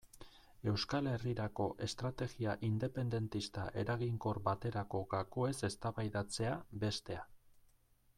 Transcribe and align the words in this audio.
Euskal 0.69 1.07
Herrirako 1.09 1.65
estrategia 1.87 2.55
independentista 2.67 3.65
eraginkor 3.83 4.39
baterako 4.49 5.03
gakoez 5.13 5.55
eztabaidatzea, 5.69 6.57
bestea. 6.85 7.23